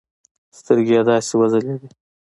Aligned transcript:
سترگې 0.57 0.93
يې 0.97 1.01
داسې 1.07 1.33
وځلېدې. 1.37 1.89